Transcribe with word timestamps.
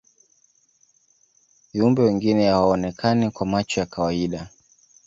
viumbe 1.73 2.01
wengine 2.01 2.49
hawaonekani 2.49 3.31
kwa 3.31 3.45
macho 3.45 3.79
ya 3.79 3.85
kawaida 3.85 4.49